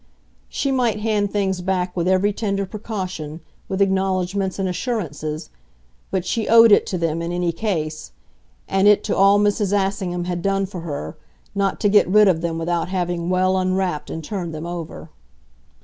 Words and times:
She 0.49 0.71
might 0.71 0.99
hand 1.01 1.29
things 1.31 1.61
back 1.61 1.95
with 1.95 2.07
every 2.07 2.33
tender 2.33 2.65
precaution, 2.65 3.39
with 3.69 3.83
acknowledgments 3.83 4.57
and 4.57 4.67
assurances, 4.67 5.51
but 6.09 6.25
she 6.25 6.49
owed 6.49 6.71
it 6.71 6.87
to 6.87 6.97
them, 6.97 7.21
in 7.21 7.31
any 7.31 7.51
case, 7.51 8.11
and 8.67 8.87
it 8.87 9.03
to 9.03 9.15
all 9.15 9.37
Mrs. 9.39 9.73
Assingham 9.77 10.23
had 10.23 10.41
done 10.41 10.65
for 10.65 10.79
her, 10.81 11.17
not 11.53 11.79
to 11.81 11.87
get 11.87 12.07
rid 12.07 12.27
of 12.27 12.41
them 12.41 12.57
without 12.57 12.89
having 12.89 13.29
well 13.29 13.55
unwrapped 13.59 14.09
and 14.09 14.23
turned 14.23 14.55
them 14.55 14.65
over. 14.65 15.11